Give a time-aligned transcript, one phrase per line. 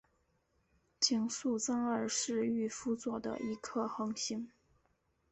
[1.01, 4.49] 井宿增二是御夫座的一颗恒星。